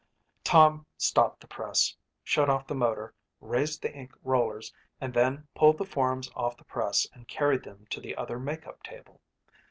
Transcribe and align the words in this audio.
Tom 0.43 0.87
stopped 0.97 1.41
the 1.41 1.47
press, 1.47 1.95
shut 2.23 2.49
off 2.49 2.65
the 2.65 2.73
motor, 2.73 3.13
raised 3.39 3.83
the 3.83 3.93
ink 3.93 4.13
rollers 4.23 4.73
and 4.99 5.13
then 5.13 5.47
pulled 5.53 5.77
the 5.77 5.85
forms 5.85 6.27
off 6.35 6.57
the 6.57 6.63
press 6.63 7.05
and 7.13 7.27
carried 7.27 7.61
them 7.61 7.85
to 7.91 8.01
the 8.01 8.15
other 8.15 8.39
makeup 8.39 8.81
table. 8.81 9.21